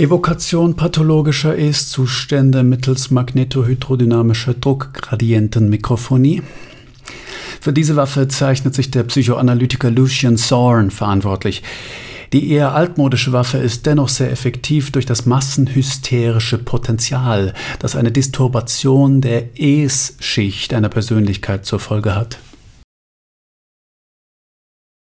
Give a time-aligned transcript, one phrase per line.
[0.00, 6.40] Evokation pathologischer Es-Zustände mittels magnetohydrodynamischer Druckgradientenmikrofonie.
[7.60, 11.62] Für diese Waffe zeichnet sich der Psychoanalytiker Lucian Zorn verantwortlich.
[12.32, 19.20] Die eher altmodische Waffe ist dennoch sehr effektiv durch das massenhysterische Potenzial, das eine Disturbation
[19.20, 22.38] der Es-Schicht einer Persönlichkeit zur Folge hat.